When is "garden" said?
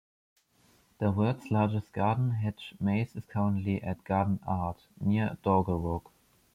1.93-2.31, 4.03-4.39